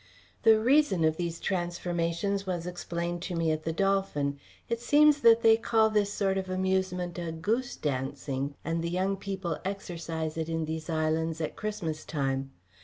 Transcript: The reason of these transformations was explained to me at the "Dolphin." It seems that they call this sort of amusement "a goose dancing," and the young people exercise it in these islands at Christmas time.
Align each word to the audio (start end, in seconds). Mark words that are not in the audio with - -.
The 0.41 0.59
reason 0.59 1.03
of 1.05 1.17
these 1.17 1.39
transformations 1.39 2.47
was 2.47 2.65
explained 2.65 3.21
to 3.21 3.35
me 3.35 3.51
at 3.51 3.65
the 3.65 3.71
"Dolphin." 3.71 4.39
It 4.67 4.81
seems 4.81 5.21
that 5.21 5.43
they 5.43 5.57
call 5.57 5.91
this 5.91 6.11
sort 6.11 6.39
of 6.39 6.49
amusement 6.49 7.19
"a 7.19 7.31
goose 7.31 7.75
dancing," 7.75 8.55
and 8.65 8.83
the 8.83 8.89
young 8.89 9.15
people 9.15 9.59
exercise 9.63 10.37
it 10.37 10.49
in 10.49 10.65
these 10.65 10.89
islands 10.89 11.39
at 11.39 11.55
Christmas 11.55 12.03
time. 12.03 12.49